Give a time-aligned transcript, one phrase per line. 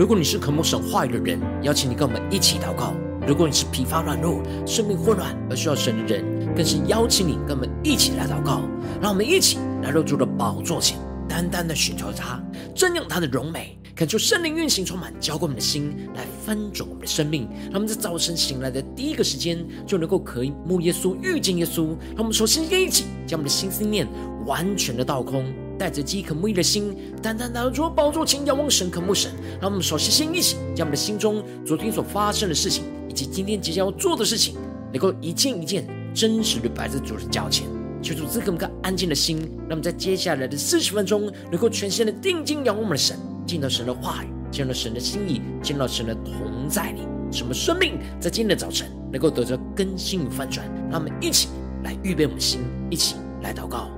[0.00, 2.94] 如果你是渴慕神话语的人，邀请你跟我们一起祷告；
[3.28, 6.24] 如果你是疲乏软弱、生命混乱而需要神的人，
[6.56, 8.62] 更是邀请你跟我们一起来祷告。
[8.98, 12.42] 让我们一起来到主的宝座前，单单的寻求他，
[12.74, 17.46] 瞻仰他的荣美，恳求圣灵运行充满，浇灌我们的心，来翻转我们的生命。
[17.64, 21.88] 让我们在早晨醒来的第一个时间，就能够渴慕耶稣、遇见耶稣。
[22.14, 24.08] 让我们首先一起将我们的心思念
[24.46, 25.44] 完全的倒空。
[25.80, 29.32] 带着饥渴慕义的心，单单拿着宝座前，仰望神，渴慕神。
[29.58, 34.56] 让我们首先先一起，将我们的心中昨天所发生的事情，以及今天即将要做的事情，
[34.92, 37.66] 能够一件一件真实的摆在主的脚前，
[38.02, 47.00] 求主赐给我们个安静的心，让我们在接下来的四十分钟，能够全心的定睛仰望我们的神，见到神的话语，见到神的心意，见到神的同在里，
[47.32, 50.70] 什么生命在今天的早晨能够得着更新与翻转。
[50.90, 51.48] 让我们一起
[51.84, 53.90] 来预备我们的心，一起来祷告。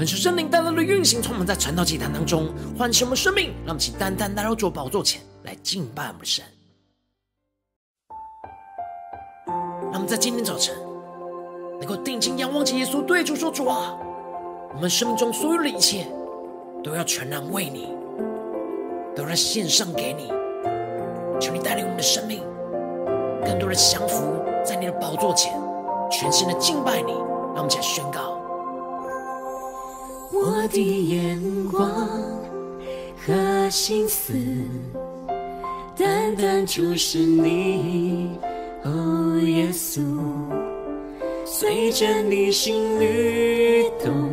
[0.00, 6.42] 恳求圣灵单单的运行，充满在传道祭坛当中，唤醒我们生命，让我们起单单来到主宝座前来敬拜我们神。
[9.46, 10.74] 让我们在今天早晨
[11.78, 13.94] 能够定睛仰望起耶稣，对主说：“主啊，
[14.74, 16.06] 我们生命中所有的一切
[16.82, 17.94] 都要全然为你，
[19.14, 20.32] 都要献上给你。
[21.38, 22.42] 求你带领我们的生命
[23.44, 25.60] 更多的降服在你的宝座前，
[26.10, 27.12] 全心的敬拜你。”
[27.52, 28.39] 让我们起来宣告。
[30.32, 31.38] 我的眼
[31.70, 31.90] 光
[33.16, 34.32] 和心思，
[35.96, 38.38] 单单注视你，
[38.84, 40.00] 哦，耶稣，
[41.44, 44.30] 随着你心律动，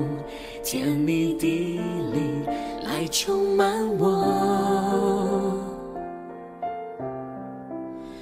[0.63, 1.79] 天离地
[2.13, 2.45] 里
[2.85, 5.57] 来充满我，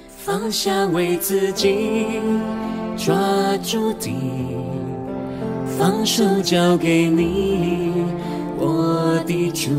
[0.08, 2.06] 放下为自己
[2.96, 3.14] 抓
[3.62, 4.10] 住的。
[5.78, 7.92] 放手交给你，
[8.58, 9.70] 我的主，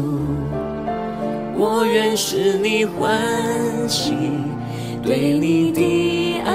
[1.58, 3.20] 我愿使你欢
[3.90, 4.14] 喜，
[5.02, 6.54] 对你的爱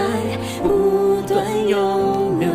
[0.62, 2.48] 不断永留。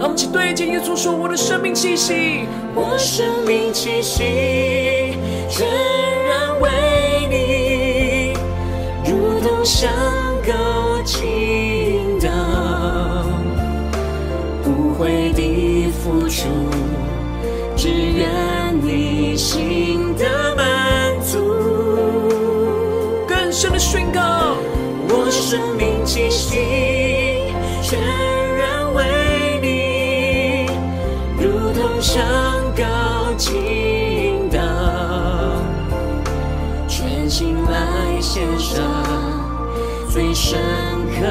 [0.00, 4.24] 让我们一起对着耶稣说：“我的生命气息，我生命气息，
[25.52, 26.56] 生命气息
[27.82, 28.00] 全
[28.56, 29.04] 然为
[29.60, 30.64] 你，
[31.36, 32.24] 如同上
[32.74, 34.58] 高倾倒，
[36.88, 38.82] 全心来献上
[40.10, 40.58] 最深
[41.10, 41.26] 刻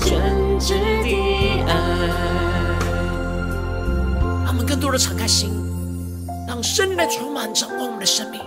[0.00, 0.18] 真
[0.58, 0.74] 挚
[1.04, 1.70] 的爱。
[4.66, 5.50] 更多的敞开心，
[6.48, 8.40] 让圣灵来充满掌握我们的生命，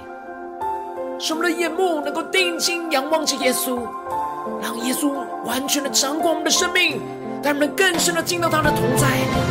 [1.17, 3.79] 使我们的眼目能够定睛仰望着耶稣，
[4.63, 5.11] 让耶稣
[5.43, 7.01] 完全的掌管我们的生命，
[7.41, 9.09] 带我们更深的进到他的同在，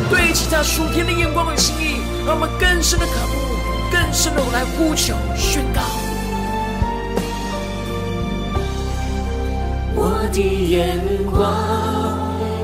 [0.09, 3.33] 对齐他属天的眼光和心意，让我们更深的渴慕，
[3.91, 5.81] 更深的来呼求宣告。
[9.95, 10.99] 我的眼
[11.29, 11.45] 光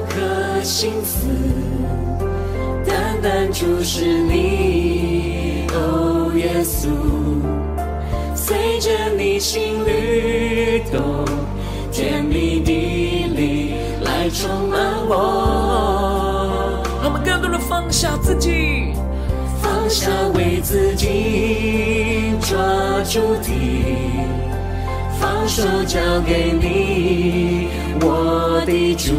[0.09, 1.27] 和心思，
[2.83, 6.89] 单单注视你，哦，耶稣，
[8.35, 11.23] 随着你心律动，
[14.29, 16.83] 来充满我。
[17.01, 18.93] 让我们更多的放下自己，
[19.59, 22.57] 放下为自己抓
[23.09, 23.49] 住的。
[25.19, 27.69] 放手交给你，
[28.01, 29.13] 我的主，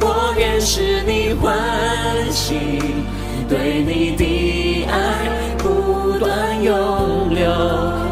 [0.00, 1.58] 我愿使你欢
[2.30, 2.54] 喜，
[3.48, 7.44] 对你的爱不断永留。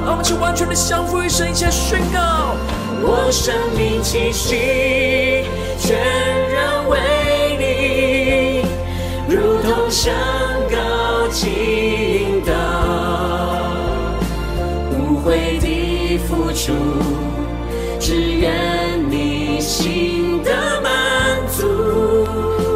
[0.04, 2.56] 让我们去完全的降服于神，一切宣告，
[3.00, 4.56] 我生命气息
[5.88, 5.96] 全
[6.50, 6.98] 然为
[7.58, 8.62] 你，
[9.26, 10.12] 如同香
[10.70, 12.52] 膏倾倒，
[14.92, 16.18] 无悔的。
[16.28, 16.74] 付出，
[17.98, 20.52] 只愿你心的
[20.82, 20.92] 满
[21.56, 22.26] 足。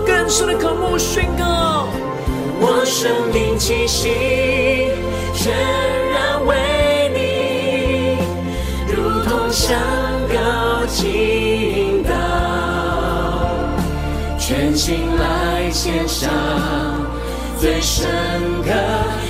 [0.06, 1.88] 更深的渴慕宣告，
[2.60, 4.08] 我生命气息
[5.34, 5.52] 全
[14.84, 16.29] 心来献上
[17.56, 18.05] 最深
[18.64, 18.73] 刻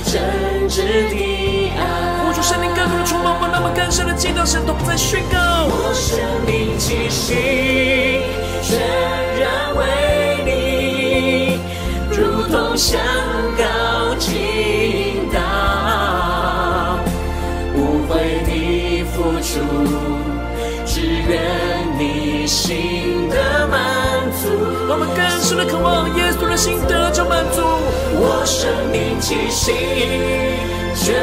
[0.03, 2.33] 真挚的爱。
[2.41, 5.37] 圣灵更多的充满我，那么更深的敬拜，神同在宣告。
[5.69, 7.35] 我生命气息
[8.63, 8.79] 全
[9.39, 9.85] 然为
[10.43, 11.59] 你，
[12.09, 12.99] 如同香
[13.55, 16.97] 膏倾倒，
[17.75, 19.61] 无悔的付出，
[20.83, 21.62] 只愿
[24.87, 24.91] 足。
[24.91, 27.61] 我们更深的渴望耶稣的心得着满足。
[28.15, 29.71] 我生命气息
[30.95, 31.13] 全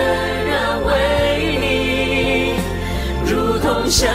[0.46, 0.90] 然为。
[3.90, 4.08] 香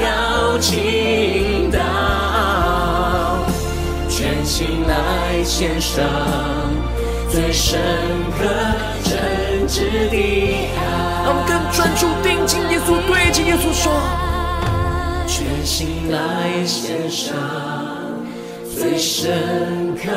[0.00, 1.78] 膏倾倒，
[4.08, 6.04] 全心来献上
[7.30, 7.80] 最深
[8.36, 8.44] 刻
[9.04, 10.16] 真挚的
[10.74, 10.76] 爱。
[11.24, 13.92] 让我们更专注定睛耶稣，对着耶稣说：
[15.28, 17.81] 全心来献上
[18.82, 20.10] 最深刻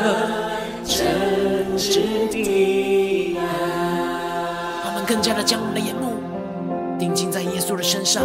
[0.84, 3.46] 真挚的爱。
[4.84, 6.14] 他们更加的将我们的眼目
[6.98, 8.24] 定睛在耶稣的身上。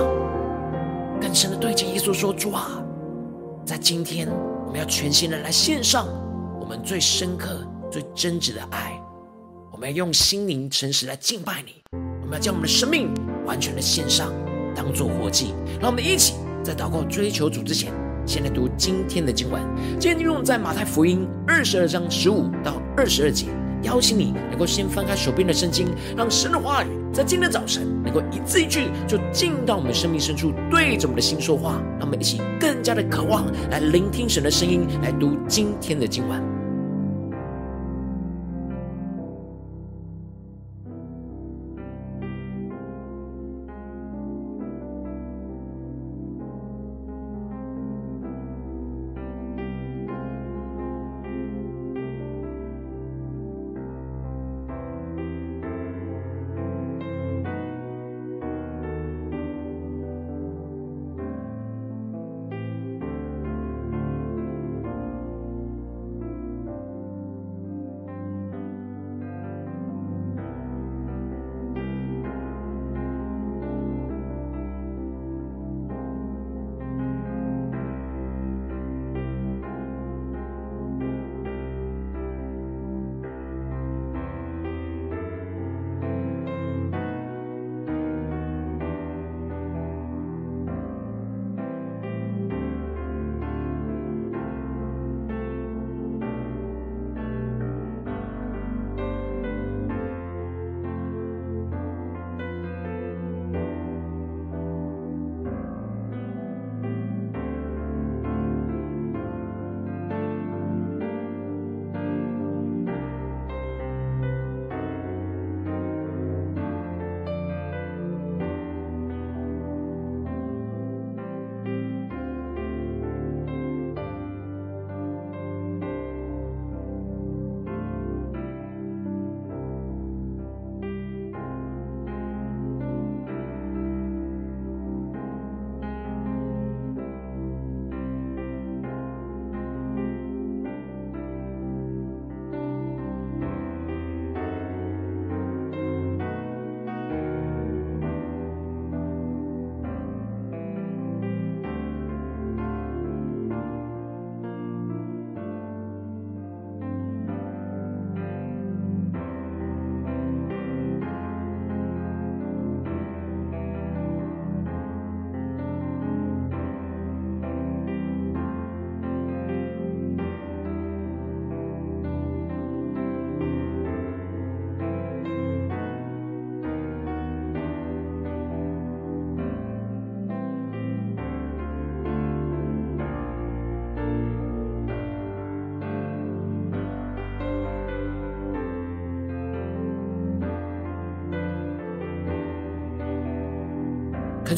[1.20, 2.82] 更深的对着耶稣说：“主啊，
[3.66, 4.26] 在今天
[4.66, 6.08] 我们要全心的来献上
[6.58, 7.62] 我们最深刻、
[7.92, 8.98] 最真挚的爱。
[9.70, 11.82] 我们要用心灵诚实来敬拜你。
[12.22, 13.12] 我们要将我们的生命
[13.44, 14.32] 完全的献上，
[14.74, 15.54] 当做活祭。
[15.78, 17.92] 让我们一起在祷告追求主之前，
[18.26, 19.60] 先来读今天的经文。
[19.98, 23.46] 今天经文在马太福音二十二章十五到二十二节。
[23.82, 25.86] 邀请你能够先翻开手边的圣经，
[26.16, 36.59] 让神的话语。”在今天早晨，能够一字一句就进到我们生命深处，对着我们的心说话，让我们一起更加的渴望来聆听神的声音，来读今天的经文。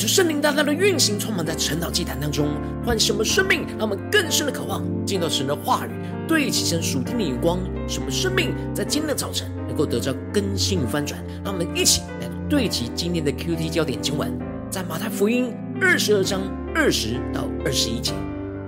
[0.02, 2.48] 求圣灵大大的运行，充满在晨祷祭坛当中，
[2.84, 5.90] 唤醒我们生命，让我们更深的渴望见到神的话语，
[6.26, 11.22] 对齐神属天的眼光，使我们生命在今天的早晨能够得到更新翻转。
[11.44, 14.36] 让我们一起来对齐今天的 QT 焦点经文，
[14.68, 16.40] 在马太福音二十二章
[16.74, 18.12] 二十到二十一节，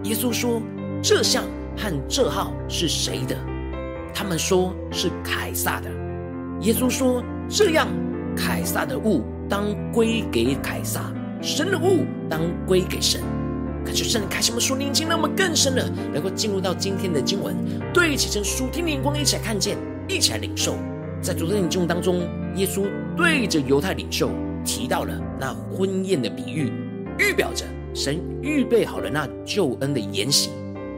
[0.04, 0.62] 耶稣说
[1.02, 1.42] ：“这像
[1.76, 3.36] 和这号是谁的？”
[4.14, 5.90] 他们说是凯撒的。
[6.60, 7.88] 耶稣说：“这样，
[8.36, 11.12] 凯撒的物。”当归给凯撒，
[11.44, 13.20] 神的物当归给神。
[13.84, 17.54] 可是圣灵开启我们属灵眼睛，让我们更深的能够进入到今天的经文，
[17.92, 19.76] 对齐成属天的眼光，一起来看见，
[20.08, 20.74] 一起来领受。
[21.20, 22.22] 在昨天的经文当中，
[22.56, 24.30] 耶稣对着犹太领袖
[24.64, 26.72] 提到了那婚宴的比喻，
[27.18, 30.48] 预表着神预备好了那救恩的筵席。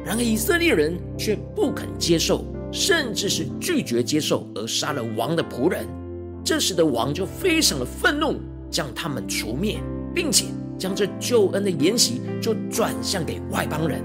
[0.05, 5.85] 然而以色列人却不肯接受，甚至是拒绝接受，而杀了王的仆人。
[6.45, 8.37] 这时的王就非常的愤怒，
[8.71, 9.81] 将他们除灭，
[10.16, 10.46] 并且
[10.78, 14.02] 将这救恩的筵席就转向给外邦人。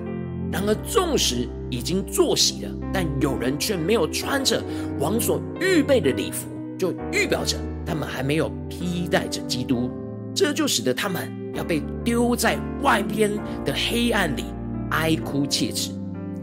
[0.51, 4.61] 然而，纵使已经坐席了，但有人却没有穿着
[4.99, 9.89] 王所预备的礼服，就预表着他们还没有披戴着基督。
[10.35, 13.31] 这就使得他们要被丢在外边
[13.63, 14.43] 的黑暗里
[14.89, 15.91] 哀哭切齿，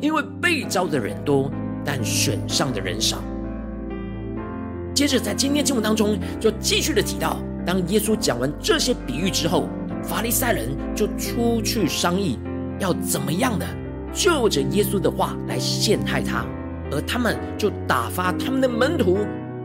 [0.01, 1.51] 因为被招的人多，
[1.85, 3.23] 但选上的人少。
[4.95, 9.69] 接着，在今天经文当中，就继续的提到，当耶稣讲完这些比喻之后，
[10.03, 12.39] 法利赛人就出去商议，
[12.79, 13.67] 要怎么样的
[14.11, 16.47] 就着耶稣的话来陷害他，
[16.91, 19.19] 而他们就打发他们的门徒，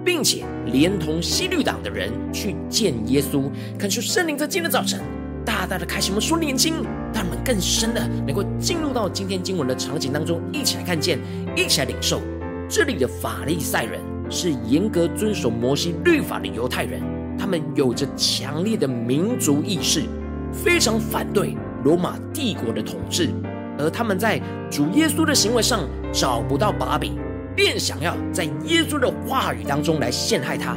[0.04, 3.50] 并且连同西律党的人去见耶稣。
[3.80, 5.00] 恳求圣灵在今天的早晨，
[5.46, 6.74] 大大的开启我们属灵眼睛，
[7.14, 11.18] 让我们更深的能够进入到今天经文的场景当中，一起来看见，
[11.56, 12.20] 一起来领受
[12.68, 13.98] 这里的法利赛人。
[14.30, 17.00] 是严格遵守摩西律法的犹太人，
[17.38, 20.04] 他们有着强烈的民族意识，
[20.52, 23.30] 非常反对罗马帝国的统治，
[23.78, 27.14] 而他们在主耶稣的行为上找不到把柄，
[27.56, 30.76] 便想要在耶稣的话语当中来陷害他，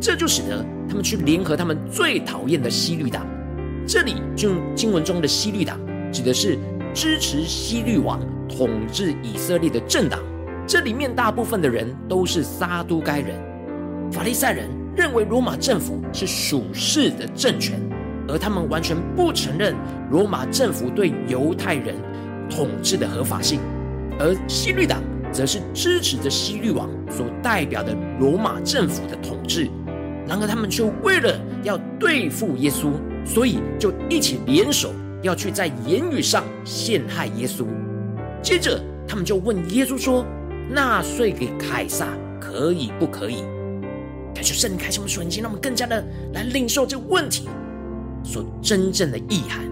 [0.00, 3.26] 这就使得他们去联合他们最讨厌的希律党。
[3.86, 5.78] 这里就用经文中的希律党
[6.12, 6.58] 指的是
[6.92, 10.20] 支持希律王统治以色列的政党。
[10.66, 13.34] 这里面大部分的人都是撒都该人，
[14.12, 14.68] 法利赛人
[14.98, 17.80] 认为罗马政府是属世的政权，
[18.26, 19.72] 而他们完全不承认
[20.10, 21.94] 罗马政府对犹太人
[22.50, 23.60] 统治的合法性，
[24.18, 25.00] 而希律党
[25.30, 29.70] 则是支持着希律王所代表的罗马政府的统治。
[30.26, 32.90] 然而，他们却为了要对付耶稣，
[33.24, 37.64] 所以就一起联手要去在言语上陷害耶稣。
[38.42, 40.26] 接着，他们就问耶稣说，
[40.68, 42.08] 纳税给凯撒
[42.40, 43.44] 可以不可以？
[44.38, 46.00] 感谢圣灵开启我们属灵，让我们更加的
[46.32, 47.48] 来领受这个问题
[48.22, 49.68] 所真正的意涵。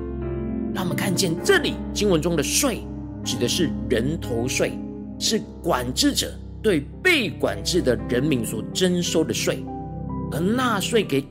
[0.74, 2.82] 让我们看见这里经文中的税
[3.24, 4.76] 指的是人头税，
[5.20, 9.64] 是管制者对被管制的人民所征收的税；
[10.32, 11.24] 而纳税给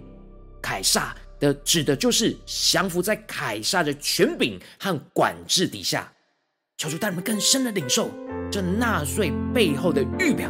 [0.61, 6.09] 凯撒的，指的就是降服在凯撒的权柄和管制底下。
[6.77, 8.09] 求主带我们更深的领受。
[8.49, 10.49] 这纳税背后的预表，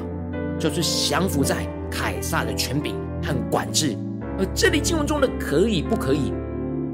[0.59, 3.95] 就是降服在凯撒的权柄和管制。
[4.37, 6.33] 而这里经文中的“可以不可以”，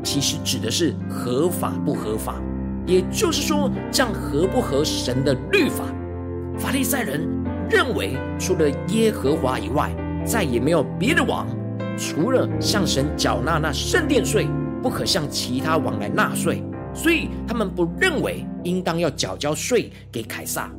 [0.04, 2.36] 其实指的是合法不合法。
[2.86, 5.86] 也就是说，这样合不合神的律法？
[6.58, 7.28] 法利赛人
[7.70, 9.92] 认为，除了耶和华以外，
[10.26, 11.48] 再也没有别的王，
[11.98, 14.48] 除了向神缴纳那圣殿税，
[14.82, 16.64] 不可向其他王来纳税。
[16.94, 20.70] 所以他们不认为应当要缴交税给凯撒。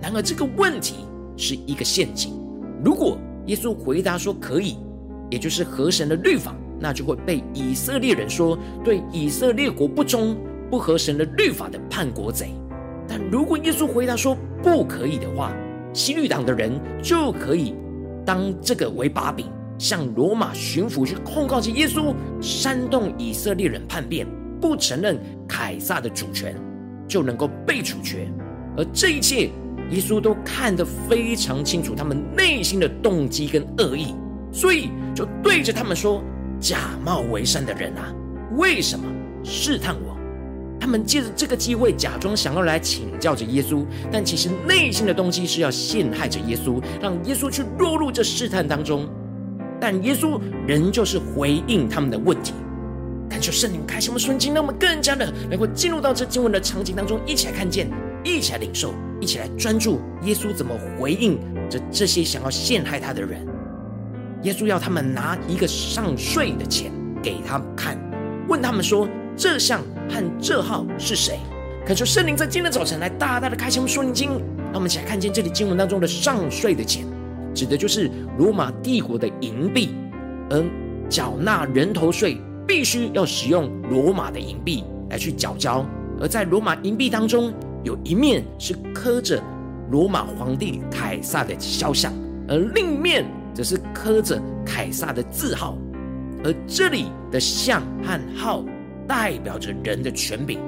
[0.00, 1.04] 然而，这个问题
[1.36, 2.32] 是一个陷阱。
[2.84, 4.76] 如果耶稣回答说可以，
[5.30, 10.36] 也就是合神的律法，那就会被以色列人说对以色列国不忠、
[10.70, 12.50] 不合神的律法的叛国贼。
[13.08, 15.52] 但如果耶稣回答说不可以的话，
[15.92, 16.72] 希律党的人
[17.02, 17.74] 就可以
[18.24, 19.46] 当这个为把柄，
[19.78, 24.26] 向罗马巡抚去控告着耶稣煽动以色列人叛变，
[24.60, 26.56] 不承认凯撒的主权，
[27.08, 28.28] 就能够被处决。
[28.76, 29.50] 而这一切。
[29.92, 34.14] 耶稣都看得非常清楚，他们内心的动机跟恶意，
[34.50, 36.22] 所以就对着他们说
[36.58, 38.12] ：“假冒为善的人啊，
[38.56, 39.04] 为什么
[39.44, 40.16] 试探我？”
[40.80, 49.08] 他们借着这个机会，假装想要来请教着耶稣，但其实内心的动机是要陷害着耶稣，让耶稣去落入这试探当中。
[49.80, 52.52] 但耶稣仍旧是回应他们的问题。
[53.28, 57.88] 感谢圣灵开什么瞬间，让我们更加的能够进入到这经文的场景当中，一起来看见，
[58.24, 58.92] 一起来领受。
[59.20, 61.38] 一起来专注耶稣怎么回应
[61.70, 63.46] 这这些想要陷害他的人。
[64.42, 66.90] 耶稣要他们拿一个上税的钱
[67.22, 67.96] 给他们看，
[68.48, 71.38] 问他们说：“这项和这号是谁？”
[71.86, 77.06] 恳求圣灵在今天早晨来大大的开启我们属灵经，让我们一起来看见这里经文当中的上税的钱，
[77.54, 79.94] 指的就是罗马帝国的银币，
[80.50, 80.64] 而
[81.08, 85.86] 缴纳人头税必须要使用罗马的银币来去缴交，
[86.20, 89.42] 而在罗马银币当中有一面是刻着
[89.90, 92.12] 罗马皇帝凯撒的肖像，
[92.48, 95.76] 而另一面则是刻着凯撒的字号。
[96.44, 98.64] 而这里的像和号
[99.06, 100.58] 代表着人的权柄。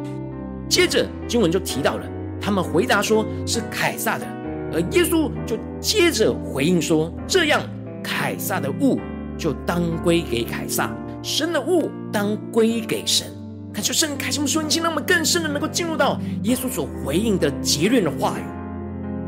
[0.68, 2.06] 接着经文就提到了，
[2.40, 4.26] 他们回答说是凯撒的，
[4.73, 7.61] 而耶稣就接着回应说：这样，
[8.02, 8.99] 凯撒的物
[9.37, 10.90] 就当归给凯撒，
[11.23, 13.26] 神的物当归给神。
[13.75, 18.43] 恳求圣灵开启我们属灵，让我们更深的能够进入到耶稣所回应的结论的话语。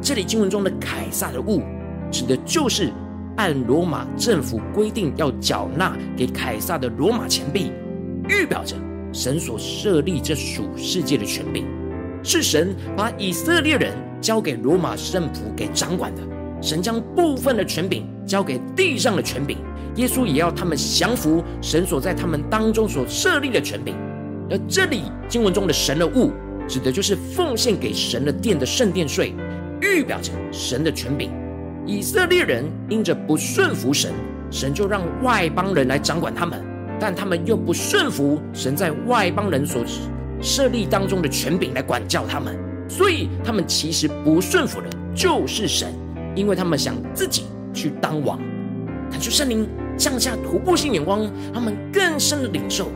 [0.00, 1.62] 这里经文中的凯撒的物，
[2.10, 2.92] 指的就是。
[3.38, 7.70] 按罗马政府规定要缴纳给凯撒的罗马钱币，
[8.30, 8.74] 预表着
[9.12, 11.66] 神所设立这属世界的权柄，
[12.22, 16.22] 是神把以色列人交给罗马政府给掌管的。
[16.62, 19.58] 神将部分的权柄交给地上的权柄，
[19.96, 23.94] 耶稣也要他们降服神所在他们当中所设立的权柄。
[24.50, 26.32] 而这里经文中的神的物，
[26.68, 29.34] 指的就是奉献给神的殿的圣殿税，
[29.80, 31.30] 预表着神的权柄。
[31.84, 34.12] 以色列人因着不顺服神，
[34.50, 36.60] 神就让外邦人来掌管他们，
[36.98, 39.84] 但他们又不顺服神在外邦人所
[40.40, 42.56] 设立当中的权柄来管教他们，
[42.88, 45.92] 所以他们其实不顺服的就是神，
[46.34, 48.38] 因为他们想自己去当王。
[49.10, 52.90] 恳求圣灵降下突破性眼光，他们更深的领受。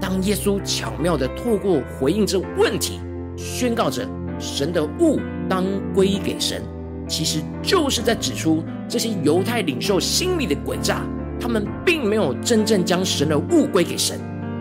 [0.00, 3.00] 当耶稣巧妙的透过回应这问题，
[3.36, 4.06] 宣告着
[4.38, 6.62] 神的物当归给神。
[7.08, 11.02] 其实就是在指出这些犹太领袖心里的诡诈，
[11.40, 14.18] 他们并没有真正将神的物归给神，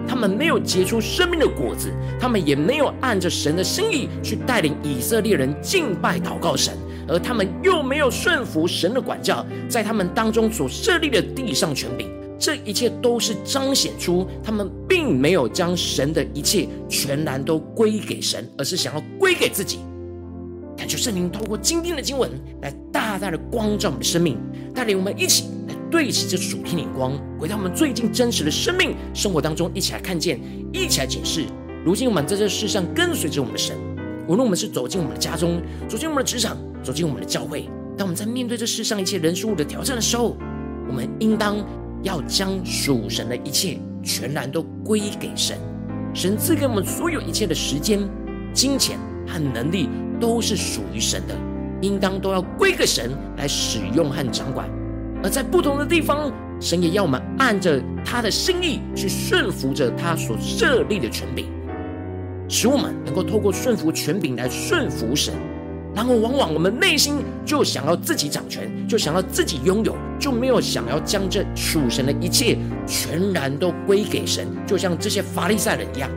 [0.08, 6.76] 他们没有结出生命的果子，他们也没有按着神的心意去带领以色列人敬拜祷告神，
[7.08, 19.80] 而他们又没有顺服神的管教，在他们当中所设立的地上权柄，这一切都是彰显出他们并没有将神的一切全然都归给神，而是想要归给自己。
[20.78, 22.30] 感谢圣灵透过今天的经文
[22.62, 24.38] 来大大的光照我们的生命，
[24.74, 30.38] 带领我们一起来对齐这属天眼光，回到我们最近真实的生命生活当中，一起来看见，
[30.74, 31.46] 一起来解释。
[31.86, 33.78] 如今我们在这世上跟随着我们的神，
[34.28, 40.36] 无论我们是走进我们的家中，走进我们的职场，走进我们的教会，当我们在面对这世上一切人事物的挑战的时候，
[40.90, 41.58] 我们应当
[42.06, 45.58] 要将属神的一切全然都归给神。
[46.14, 48.00] 神赐给我们所有一切的时间、
[48.54, 49.90] 金钱和能力。
[50.18, 51.36] 都是属于神的，
[51.82, 54.66] 应当都要归给神来使用和掌管。
[55.22, 61.48] 而在不同的地方，神也要我们按着他的心意去顺服着他所设立的权柄，
[62.48, 65.34] 使我们能够透过顺服权柄来顺服神。
[65.96, 76.10] 然后，往往我们内心就想要自己掌权，就想要自己拥有，就没有想要将这属神的一切全然都归给神，就像这些法利赛人一样。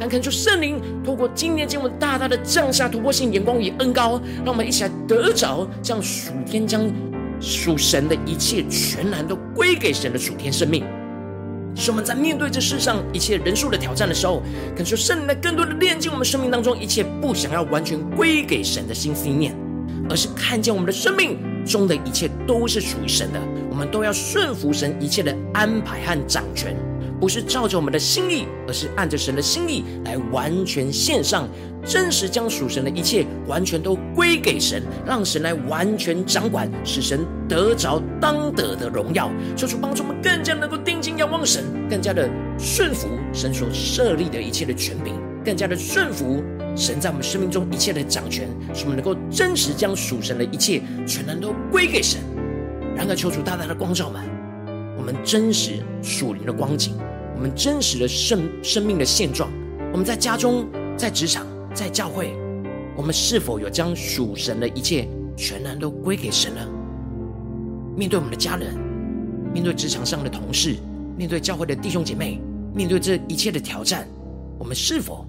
[0.00, 6.90] 但恳求圣灵透过今天经文大大的降下突破性眼光与恩膏，让我们一起来得着这样属天将
[7.40, 10.84] 属神的一切全然都归给神的属天生命。
[11.74, 14.42] 使我们在面对这世上一切人数的挑战的时候，
[14.76, 19.56] 恳求圣灵来更多的炼净我们生命当中一切不想要完全归给神的心思意念，
[20.08, 26.76] 而是看见我们的生命中的一切都是属于神的，我们都要顺服神一切的安排和掌权。
[27.20, 31.46] 不是照着我们的心意，而是按着神的心意来完全献上，
[31.84, 39.30] 真实将属神的一切完全都归给神，让神来完全掌管，使神得着当得的荣耀。
[39.56, 45.14] 求主帮助我们更加能够定睛仰望神，更加的顺服神所设立的一切的权柄，
[45.44, 46.42] 更加的顺服
[46.76, 52.20] 神在我们生命中一切的掌权，使我们能够真实将属神的一切全然都归给神。
[52.94, 54.22] 然而，求主大大的光照我们，
[54.98, 56.94] 我们真实属灵的光景。
[57.34, 59.50] 我们真实的生生命的现状，
[59.92, 62.34] 我们在家中、在职场、在教会，
[62.96, 66.60] 我们是否有将属神的一切全然都归给神呢？
[67.96, 68.76] 面对我们的家人，
[69.52, 70.76] 面对职场上的同事，
[71.16, 72.40] 面对教会的弟兄姐妹，
[72.74, 74.08] 面对这一切的挑战，
[74.58, 75.26] 我们是否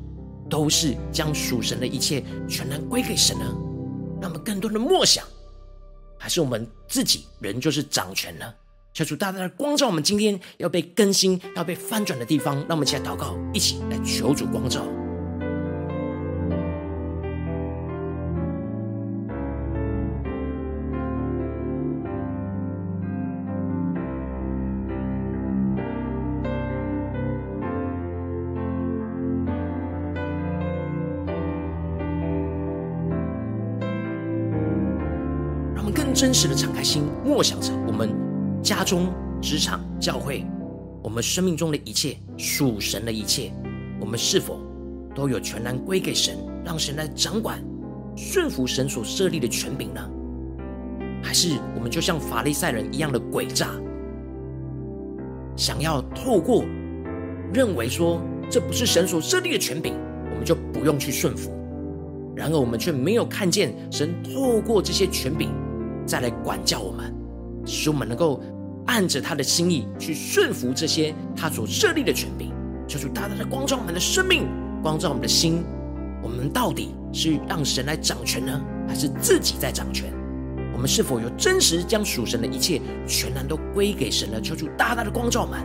[0.50, 3.46] 都是将属神的一切全然归给神呢？
[4.22, 5.26] 让我们更多的默想，
[6.18, 8.46] 还是我们自己人就是掌权呢？
[8.94, 14.86] 求主大大的光照我们今天要被更新、要被翻转的地方，让我们一起来祷告，一起来求主光照。
[36.22, 38.08] 真实的敞开心，默想着我们
[38.62, 40.46] 家中、职场、教会，
[41.02, 43.52] 我们生命中的一切属神的一切，
[44.00, 44.60] 我们是否
[45.16, 47.60] 都有全然归给神，让神来掌管，
[48.16, 50.10] 顺服神所设立的权柄呢？
[51.24, 53.72] 还是我们就像法利赛人一样的诡诈，
[55.58, 56.64] 想要透过
[57.52, 59.96] 认为说这不是神所设立的权柄，
[60.30, 61.52] 我们就不用去顺服。
[62.36, 65.50] 然而我们却没有看见神透过这些权柄
[66.12, 67.16] 再来管教我们，
[67.66, 68.44] 使我们能够
[68.88, 72.52] 按着他的心意去顺服这些他所设立的权柄，
[72.86, 74.46] 求主大大的光照我们的生命，
[74.84, 75.64] 光照我们的心。
[76.22, 80.12] 我们到底是让神来掌权呢，还是自己在掌权？
[80.74, 84.42] 我们是否有真实将属神的一切全然都归给神呢？
[84.42, 85.62] 求主大大的光照我们。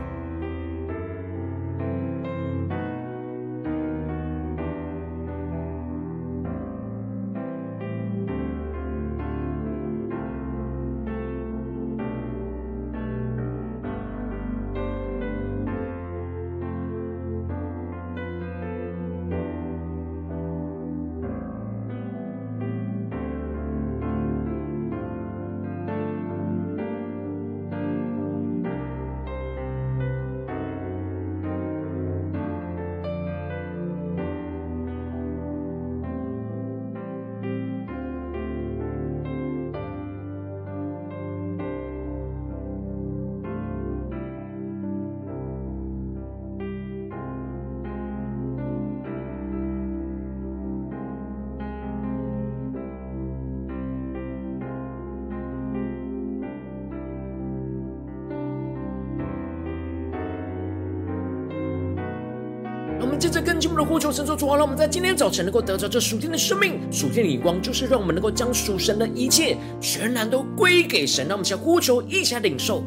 [63.18, 71.26] 接着更进一步的呼求神说主啊，让我们在今天早晨能够得着这属天的生命、属天的眼光，就是让我们能够将属神的一切全然都归给神。
[71.26, 72.84] 让我们先呼求，一起来领受。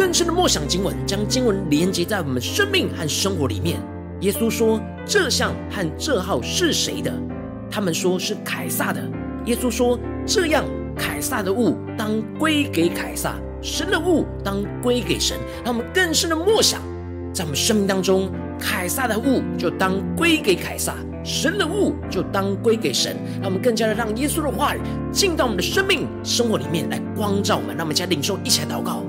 [0.00, 3.78] 更深的默想经文，将经文连接在我们生命和生活里面。
[4.22, 7.12] 耶稣说：“这像和这号是谁的？”
[7.70, 9.02] 他们说是凯撒的。
[9.44, 10.64] 耶稣说：“这样，
[10.96, 16.80] 凯撒的物当归给凯撒，神的物当归给神。”让我们更深的默想，
[17.30, 23.14] 在我们生命当中，凯撒的物就当归给凯撒，神的物就当归给神。
[23.42, 24.80] 让我们更加的让耶稣的话语
[25.12, 27.76] 进到我们的生命生活里面来光照我们。
[27.76, 29.04] 让我们一起来领受，一起来祷告。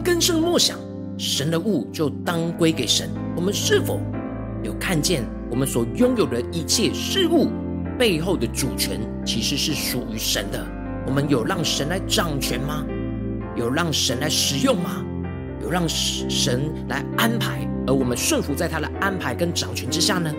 [0.00, 0.78] 们更深默想，
[1.18, 3.10] 神的物就当归给神。
[3.36, 4.00] 我们是否
[4.62, 7.48] 有看见我们所拥有的一切事物
[7.98, 10.66] 背后的主权其实是属于神的？
[11.06, 12.86] 我们有让神来掌权吗？
[13.56, 15.04] 有让神来使用吗？
[15.62, 20.32] 有让神来安排，而我们顺服在他的安排跟掌权之下呢？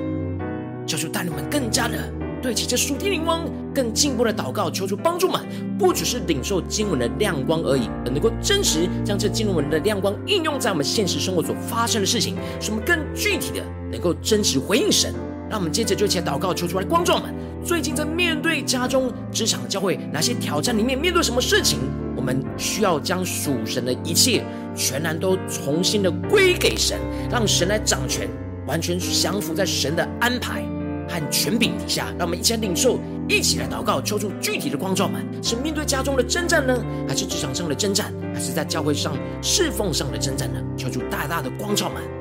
[0.87, 2.11] 教主带领我们更加的。
[2.41, 5.41] 对齐这属天灵光，更进一步的祷告，求主帮助们，
[5.77, 15.13] 不只是领受经文的亮光而已，而能够真实将这经文的亮光应用在我们现实生活所发生的事情，使我们更具体的能够真实回应神。
[15.49, 17.33] 让我们接着就一起来祷告，求出来光照们。
[17.61, 21.77] 最近在面对家中、职场、教会哪些挑战里面，面对什么事情，
[22.15, 26.97] 我们需要将属神的一切全然都重新的归给神，
[27.29, 28.29] 让神来掌权，
[28.65, 30.63] 完全降服在神的安排
[31.11, 32.97] 和权柄底下，让我们一起来领受，
[33.27, 40.59] 一起来祷告，求出具体的光照门，是面对家中的征战呢，还是职场上的征战，还是在教会上侍奉上的征战呢？
[40.77, 42.20] 求出大大的光照门。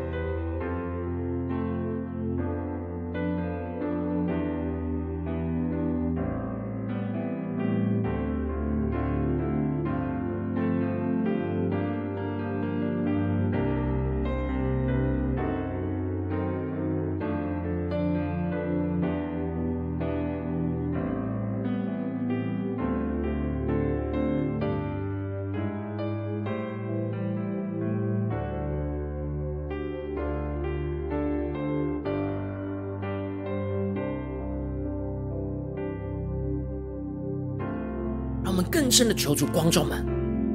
[38.90, 40.04] 深的求主光照们，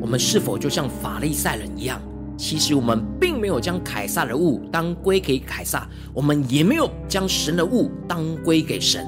[0.01, 2.01] 我们是否就像法利赛人一样？
[2.37, 9.07] 其实我们并没有将凯撒的物当归给凯撒，我们也没有将神的物当归给神，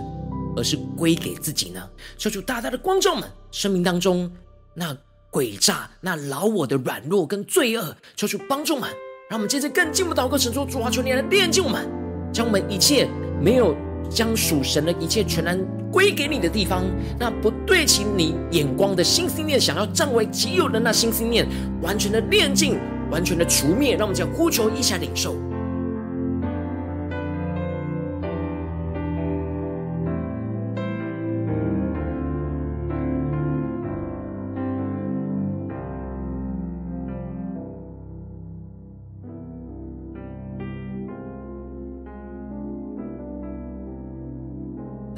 [0.56, 1.82] 而是归给自己呢？
[2.18, 4.32] 求主大大的光照们，生命当中
[4.74, 4.96] 那
[5.30, 8.90] 诡诈、那老我的软弱跟罪恶，求主帮助们，
[9.30, 11.86] 让我们接着更进一步祷告，神说主啊，求你来炼净我们，
[12.32, 13.10] 将我们一切
[13.42, 13.76] 没有
[14.10, 15.60] 将属神的一切全然。
[15.90, 16.84] 归给你的地方，
[17.18, 21.48] 那不对齐你眼光的心思念，想要占为己有的那心思念，
[21.82, 22.78] 完全的炼净，
[23.10, 23.96] 完全的除灭。
[23.96, 25.34] 让我们将呼求一下领受。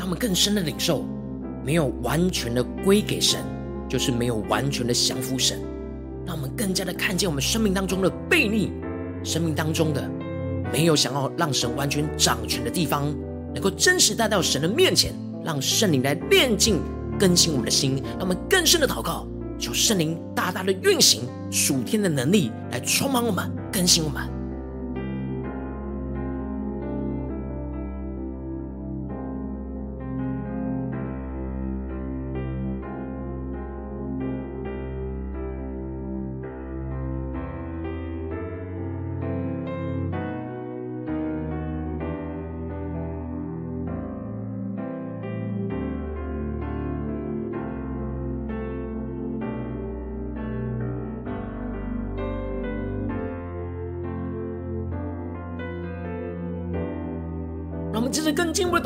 [0.09, 1.05] 我们更深的领受，
[1.63, 3.39] 没有完全的归给神，
[3.87, 5.61] 就是没有完全的降服神。
[6.25, 8.71] 让我们更加的看见我们生命当中的悖逆，
[9.23, 10.09] 生命当中的
[10.73, 13.13] 没有想要让神完全掌权的地方，
[13.53, 15.13] 能够真实带到神的面前，
[15.45, 16.79] 让圣灵来炼净、
[17.19, 18.01] 更新我们的心。
[18.13, 19.27] 让我们更深的祷告，
[19.59, 24.38] 求圣灵大大的运行属天的能力来充满我们、更新我们。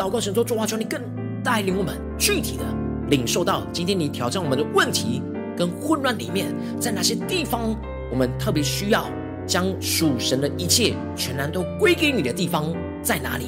[0.04, 1.02] 祷告，神说：主啊，求你更
[1.42, 2.64] 带领我们具体的
[3.10, 5.22] 领受到今天你挑战我们的问题
[5.56, 7.74] 跟混乱里面，在哪些地方
[8.12, 9.06] 我们特别需要
[9.48, 13.46] 将属神的一切全然都归给你的地方在哪里？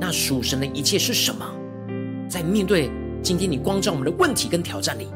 [0.00, 1.46] 那属神的一切是什么？
[2.26, 2.90] 在面对
[3.22, 5.08] 今天你光照我们的问题跟挑战里，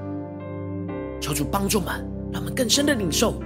[1.23, 3.41] 求主帮助我们，让我们更深的领受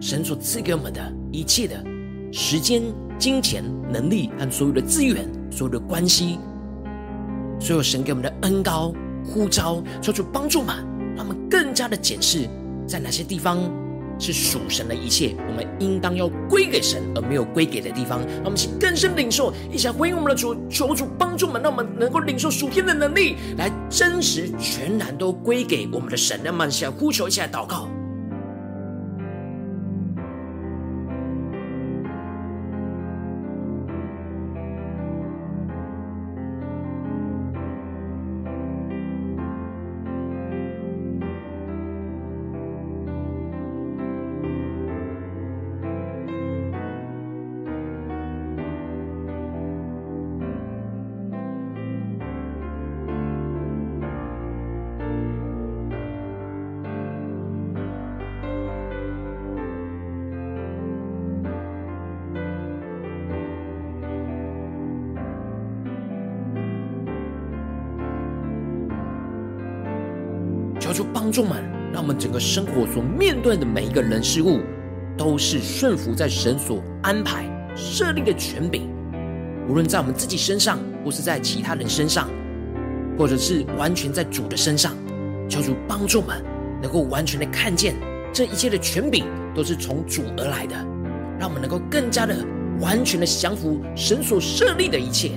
[0.00, 1.84] 神所赐给我们的一切的
[2.32, 2.82] 时间、
[3.18, 5.30] 金钱、能力和所有的资源。
[5.54, 6.38] 所有的关系，
[7.62, 8.92] 所有神给我们的恩膏
[9.24, 10.78] 呼召，求主帮助嘛，
[11.16, 12.48] 让我们更加的检视，
[12.88, 13.56] 在哪些地方
[14.18, 26.40] 是属神的一切，我们应当要归给神，而没有归给的地方，让我们请更深领受，一起来回应我们的主，求主帮助我们，让我们能够领受属天的能力，来真实全然都归给我们的神。
[26.42, 27.88] 让我们一起来呼求，一起来祷告。
[70.92, 74.60] 求主帮助们，让我们整个生活所面对的每一个人事物，
[75.16, 78.90] 都是顺服在神所安排设立的权柄。
[79.66, 82.28] 无论在我们自己身上，或是在其他人身上，
[83.16, 84.92] 或者是完全在主的身上，
[85.48, 86.44] 求主帮助们
[86.82, 87.94] 能够完全的看见
[88.30, 89.24] 这一切的权柄
[89.54, 90.76] 都是从主而来的，
[91.40, 92.36] 让我们能够更加的
[92.80, 95.30] 完全的降服神所设立的一切，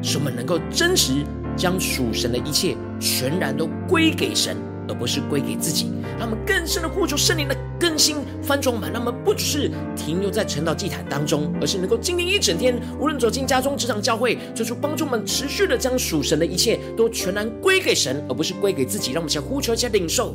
[0.00, 1.24] 使我们能够真实
[1.56, 4.56] 将属神的一切全然都归给神。
[4.88, 19.12] 而不是归给自己，让我们更深的呼求圣灵的更新翻转我们，让我们不只是停留在成道祭坛当中，而是能够经历一整天，无论走进家中、职场、教会，就是帮助我们持续的将属神的一切都全然归给神，而不是归给自己。
[19.12, 20.34] 让我们先呼求一下领受。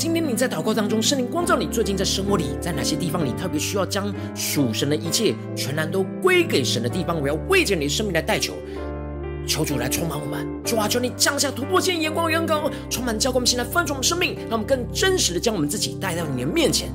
[0.00, 8.54] 今天你在祷告当中，圣灵光照你，最近在生活里，在哪些地方你特别需要将属神的一切全然都归给神的地方，我要为着你的生命来代求，
[9.46, 16.88] 求主来充满我们，主啊，求你降下突破性眼光，远高，充满教灌我们心来翻转我们生命，让我们更真实的将我们自己带到你的面前。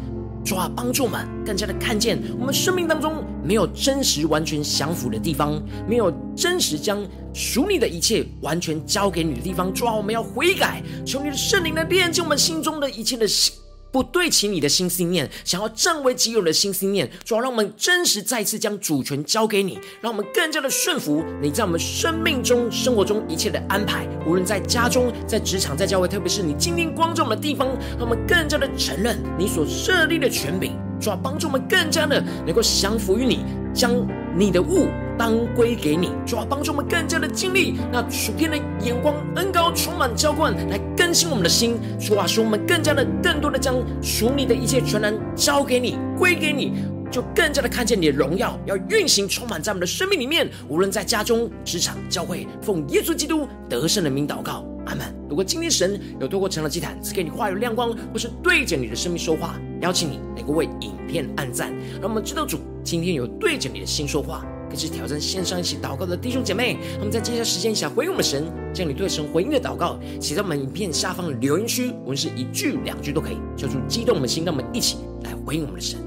[0.45, 7.03] 主啊，帮助我们更加的看见我们生命当中没有真实完全降服的地方，没有真实将
[7.33, 9.73] 属你的一切完全交给你的地方。
[9.73, 13.55] 主啊，我们要悔改，求你的圣灵来炼净我们心中的一切的心。
[13.95, 24.05] 不对齐你的心思念，想要占为己有的心思念，主要让我们真实再次将主权交给你，让我们更加的顺服你在我们生命中、生活中一切的安排。
[24.27, 33.93] 无论在家中、在职场、在教会，特别是你今天光照我们的地方，让我们更加的承认你所设立的权柄，主要帮助我们更加的能够降服于你，将
[34.37, 34.87] 你的物。
[35.17, 41.79] 当归给你，主要帮助我们更加的经历那属天的眼光恩高充满浇灌，来更新我们的心。
[41.97, 46.73] 主啊，使我们更加的、更多的将属你的一切全然交给你、归给你，
[47.09, 50.49] 就更加的看见你的荣耀要运行充满在我们的生命里面。
[50.67, 55.13] 无论在家中、职场、教会，奉耶稣基督得胜的名祷告，阿门。
[55.29, 64.45] 如果今天神有透过成了祭坛赐给你话语亮光，或是对着你的生命说话，邀请你能够为影片按赞，让我们知道主今天有对着你的心说话。
[64.67, 75.99] 更是挑战线上一起祷告的弟兄姐妹，他们在接下来时间想回应我们神，将你对神回应的祷告写在我们影片下方的留言区，无论是一句两句都可以，求主激动我们的心，让我们一起来回应我们的神。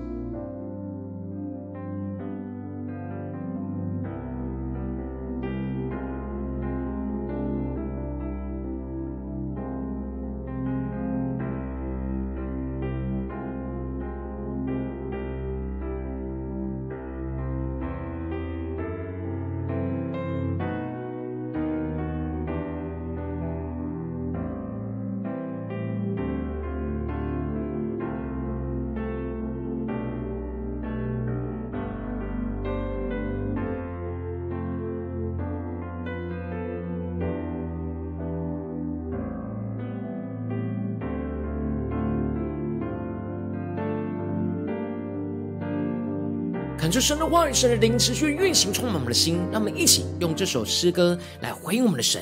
[47.09, 49.41] 神的话语、神的灵持续运行，充满我们的心。
[49.51, 52.21] 让我们一起用这首诗歌来回应我们的神，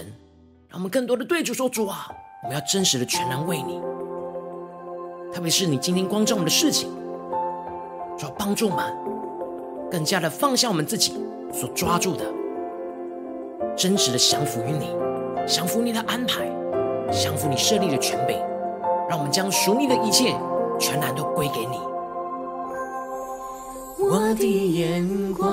[0.69, 2.07] 让我们更多的对主说：“主啊，
[2.45, 3.81] 我们要真实的全然为你。
[5.33, 6.89] 特别是你今天光照我们的事情，
[8.17, 8.95] 主要帮助我们
[9.91, 11.15] 更加的放下我们自己
[11.53, 12.25] 所抓住的，
[13.77, 14.95] 真实的降服于你，
[15.49, 16.49] 降服你的安排，
[17.11, 18.39] 降服你设立的权柄，
[19.11, 20.33] 让我们将属你的一切
[20.79, 21.77] 全然都归给你。”
[23.99, 25.49] 我的眼光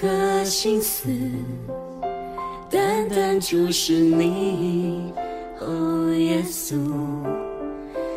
[0.00, 1.10] 和心思，
[2.70, 5.12] 单单注视你，
[5.60, 6.76] 哦，耶稣，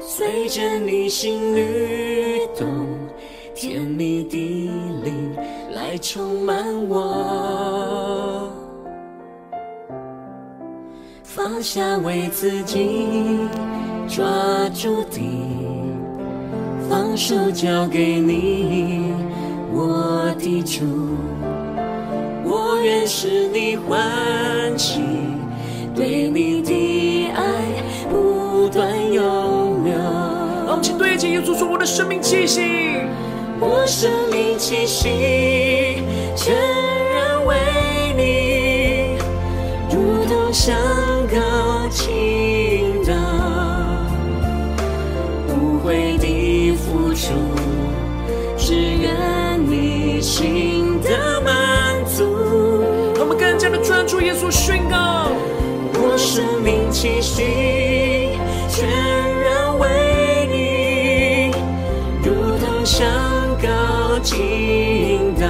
[0.01, 2.65] 随着你心律动，
[3.53, 4.37] 甜蜜的
[5.03, 5.35] 灵
[5.73, 8.49] 来充满我，
[11.23, 13.05] 放下为自己
[14.07, 14.25] 抓
[14.69, 15.56] 住的。
[16.89, 19.11] 放手交给你，
[19.73, 20.85] 我的主，
[22.45, 25.01] 我愿使你欢喜，
[25.93, 27.43] 对你的爱
[28.09, 29.93] 不断永留。
[29.93, 32.61] 让我们请对齐，说出我的生命气息，
[33.59, 36.01] 我生命气息
[36.35, 37.57] 全然为
[38.15, 39.17] 你，
[39.93, 40.73] 如同香
[41.27, 43.13] 膏倾倒，
[47.27, 47.33] 付出，
[48.57, 52.23] 只愿你心的满足。
[53.19, 55.31] 我们更加的专注耶稣宣告：
[55.93, 57.43] 我生命气息
[58.69, 58.87] 全
[59.41, 61.51] 然为你，
[62.23, 63.05] 如同香
[63.61, 65.47] 膏倾倒，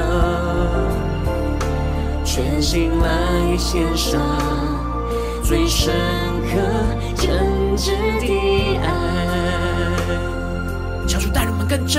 [2.24, 4.20] 全心来献上
[5.44, 5.94] 最深
[6.50, 6.58] 刻
[7.16, 8.57] 真挚的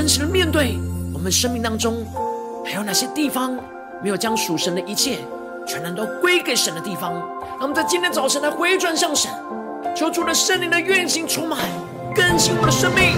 [0.09, 0.79] 实面对
[1.13, 2.05] 我们生命当中
[2.65, 3.57] 还有哪些地方
[4.03, 5.19] 没有将属神的一切
[5.67, 9.31] 全然都归给神的地方，让我们在今天早晨来回转向神，
[9.95, 11.59] 求主的圣灵的运行充满
[12.15, 13.13] 更新我们的生命，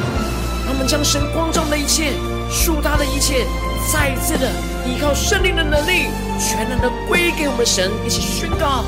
[0.66, 2.12] 让我们将神光照的一切、
[2.50, 3.46] 属他的一切，
[3.92, 4.50] 再一次的
[4.84, 6.08] 依靠圣灵的能力，
[6.40, 8.84] 全然的归给我们神，一起宣告：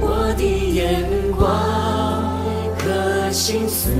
[0.00, 1.04] 我的眼
[1.36, 1.46] 光
[2.76, 3.90] 和心思，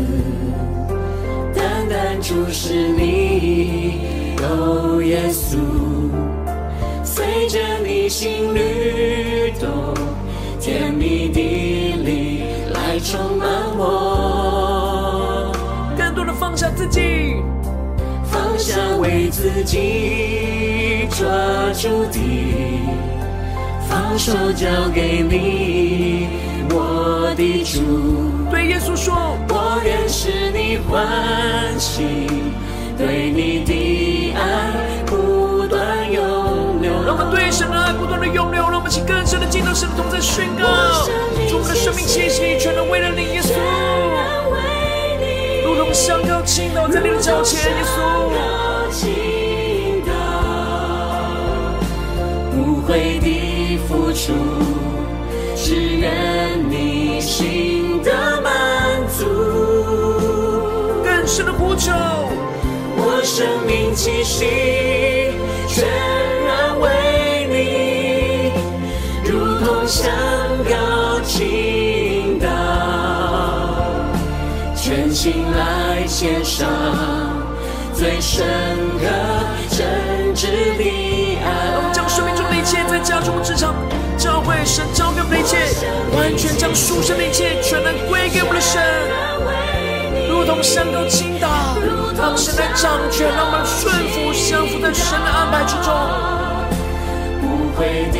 [1.59, 3.99] 单单注视你，
[4.43, 5.59] 哦，耶稣。
[7.03, 9.69] 随着你心律动，
[10.61, 11.41] 甜蜜的
[12.05, 15.53] 灵来充满我。
[15.97, 17.35] 更多的放下自己，
[18.25, 21.27] 放下为自己抓
[21.75, 22.19] 住的，
[23.89, 26.29] 放手交给你，
[26.71, 27.81] 我的主。
[28.51, 29.37] 对耶稣说，
[29.71, 31.07] 我愿使你欢
[31.79, 32.03] 喜，
[32.97, 34.41] 对你的爱
[35.05, 36.91] 不断涌流。
[37.05, 40.65] 让我们对神的爱不断的涌流，让我们请更深的进入神的同在宣告，
[41.51, 43.53] 主我们的生命气息全能为了你，耶稣，
[45.67, 48.01] 如同香膏倾倒在你的脚前，耶稣，
[52.57, 54.33] 无悔的付出，
[55.55, 58.51] 只愿你心的满。
[58.51, 58.68] 足，
[61.29, 61.93] 更深的呼求，
[62.97, 64.47] 我生命气息
[65.69, 65.87] 全
[66.47, 66.89] 然为
[67.51, 68.53] 你，
[69.31, 69.87] 如同。
[69.87, 70.11] 香
[70.65, 72.49] 膏倾倒，
[74.75, 76.67] 全心来献上
[77.93, 78.47] 最深
[78.99, 79.05] 刻
[79.69, 80.47] 真挚
[80.79, 81.77] 的爱。
[81.77, 83.75] 我们将生命中的一切，在家中、职场、
[84.17, 85.59] 教会、神交给我们的一切，
[86.17, 88.81] 完全将属神的一切，全能归给我们的神。
[90.29, 91.49] 如同香膏倾倒，
[92.17, 95.89] 让神来掌权，让我们顺服、降服在神的安排之中。
[97.43, 97.45] 无
[97.77, 98.17] 悔的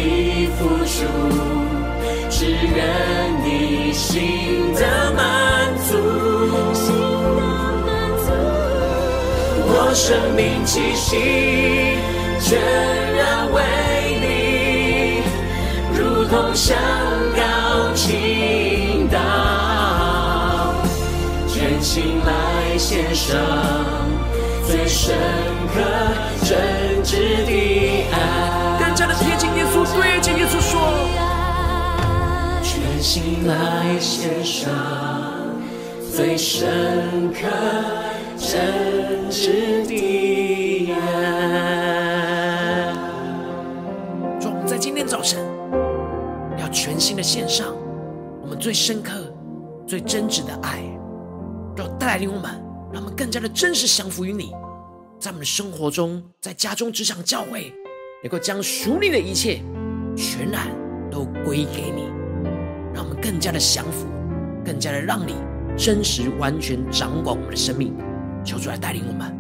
[0.59, 0.97] 付出，
[2.31, 2.77] 只愿
[3.45, 4.81] 你心的
[5.17, 5.21] 满
[5.89, 5.97] 足。
[9.71, 11.17] 我生命气息
[12.41, 12.61] 全
[13.15, 13.57] 然为
[14.21, 15.23] 你，
[15.97, 16.77] 如同香
[17.37, 17.41] 膏
[17.95, 18.07] 倾
[21.91, 23.35] 心来献上
[24.67, 25.17] 最深
[25.73, 25.81] 刻
[26.45, 28.79] 真挚的爱。
[28.79, 30.79] 更加的贴近耶稣，对着耶稣说：
[32.63, 34.71] 全心来献上
[36.15, 37.49] 最深刻
[38.37, 40.99] 真挚的爱。
[44.39, 45.41] 主，我们在今天早晨
[46.59, 47.69] 要全心的献上
[48.43, 49.33] 我们最深刻、
[49.87, 50.83] 最真挚的爱，
[52.09, 52.51] 带领我们，
[52.91, 54.51] 让我们更加的真实降服于你，
[55.21, 57.71] 在我们的生活中，在家中、职场、教会。
[58.23, 59.61] 能够将属你的一切
[60.17, 60.69] 全然
[61.11, 62.05] 都归给你，
[62.95, 64.07] 让我们更加的降服，
[64.65, 65.35] 更加的让你
[65.77, 67.95] 真实完全掌管我们的生命，
[68.43, 69.38] 求主来带领我们。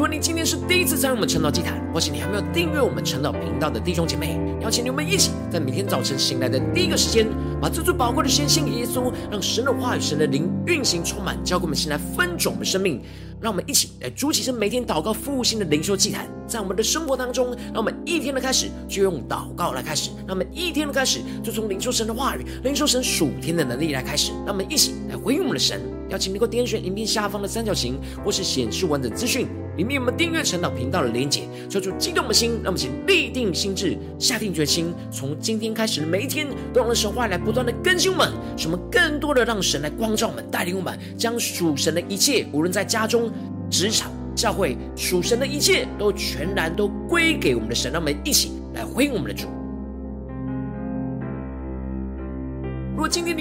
[0.00, 7.26] 如果你今天是第一次参与我们晨祷祭坛，或是你还没有订阅我们晨祷频道的弟兄姐妹，邀请你们一起在每天早晨醒来的第一个时间，
[7.60, 13.02] 把这最宝贵的时间献给耶稣，让神的话语、神的灵运行充满，交给我们先来分盛我们生命。
[13.42, 24.32] 让我们一起来筑起这每天祷告复兴的灵修祭坛，在我们的生活当中，让我们一天的开始就用祷告来开始，让我们一天的开始就从灵修神的话语、灵修神属天的能力来开始。
[24.46, 25.78] 让我们一起来回应我们的神。
[26.10, 29.46] 邀请能够点选影片下方的三角形，或是显示完整资讯，
[29.76, 43.30] 里面有我们订阅成长频道的连结，求主激动的心，让我们请立定心智，下定决心，从今天开始的每一天，都让神话来不断的更新我们，使我们更多的让神来光照我们，带领我们，将属神的一切，无论在家中、
[43.70, 47.92] 职场、教会，属神的一切，都全然都归给我们的神。
[47.92, 49.46] 让我们一起来回应我们的主。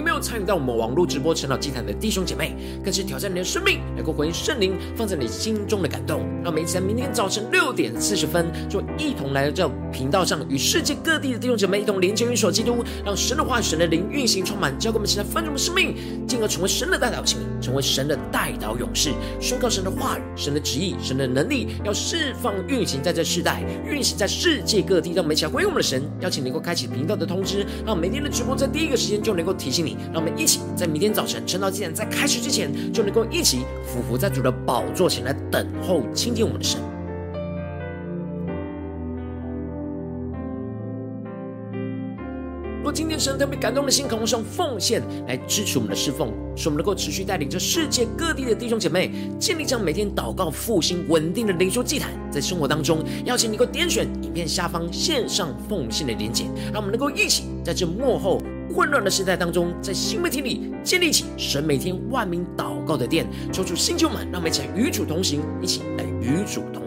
[0.10, 6.22] 没有参与到我们网络直播晨祷祭坛的弟兄姐妹，更是挑战你的生命，能够回应圣灵放在你心中的感动。
[6.42, 15.96] 让我们一起在明天早晨六点四十分，就一同来到这频道上，与世界各地的弟兄姐妹一同连接、运手基督，让神的话语、神的灵运行充满，教给我们现在丰盛的生命，
[16.28, 25.12] 进而成为神的代祷器，成为神的代导勇士，宣告神的话语、神的旨意、神的能力，要释放运行在这世代，运行在世界各地。
[25.14, 29.99] 让我们一起来回应我们的神，邀请能够开启频道的通知，让每天的直播在第一个时间就能够提醒你。
[30.14, 36.80] 让我们一起在明天早晨晨祷祭坛在开始之前，就能够一起俯伏在主的宝座前来等候倾听我们的神。
[42.82, 58.42] 若今天神特别感动的心，渴望用奉献来支持我们的侍奉，使我们能够持续带领着世界各地的弟兄姐妹建立这样每天祷告复兴稳定的灵修祭坛，在生活当中，邀请你能够点选影片下方线上奉献的连结，让我们能够一起在这幕后
[58.74, 66.84] 混乱的时代当中，在新媒体里建立起神每天万名祷告的殿，抽出新旧们，让我们一起与主同行，一起来与主同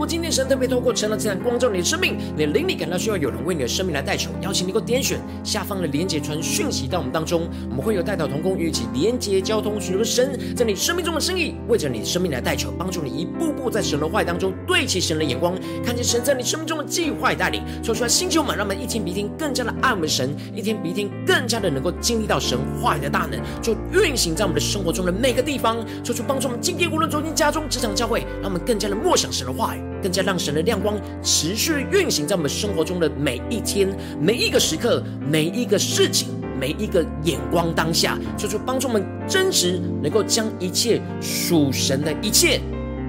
[0.00, 0.10] 如果。
[0.10, 29.89] 今天神特别透过晨祷祭坛光照你的生命，你的灵里感到需要有人为你的生命来代求，邀请你能够点选下方的连结传讯息到我们当中，我们会有代祷同工与一起连结交通，许多神在你生命中的生意，为着你的生命来代求，帮助你一步步在神的话语当中对齐神的眼光，看见神在你生命中的计划带领，说出来新旧满，让我们一天比一天更加的爱我们神，一天比一天更加的能够经历到神话语的大能，就运行在我们的生活中的每个地方，说出帮助我们今天无论走进家中、职场、教会，让我们更加的默想神的话语。
[30.02, 33.88] 更加让神的亮光持续运行在我们生活中的每一天、
[34.20, 36.28] 每一个时刻、每一个事情、
[36.58, 42.60] 每一个眼光当下，求主帮助我们真实能够将一切属神的一切，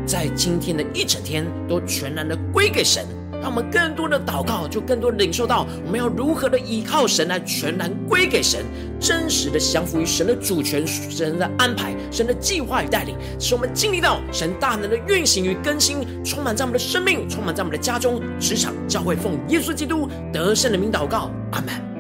[0.05, 3.05] 在今天的一整天都全然的归给神。
[3.41, 8.63] 让我们更多的祷告，就更多的领受到我们要如何的依靠神来全然归给神，
[8.99, 21.90] 真实的降服于神的主权、神的安排、神的计划与带领，使我们经历到神大能的运行与更新，充满在我们的生命，充满在我们的家中、职场、教会，奉耶稣基督得胜的名祷告，阿门。